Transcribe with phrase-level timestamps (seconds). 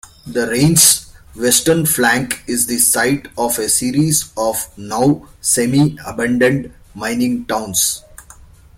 [0.25, 8.03] The range's western flank is the site of a series of now-semi-abandoned mining towns.